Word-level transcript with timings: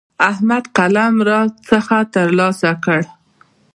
احمد 0.29 0.63
قلم 0.77 1.13
راڅخه 1.29 1.99
تر 2.13 2.27
لاسه 2.39 2.71
کړ. 2.83 3.01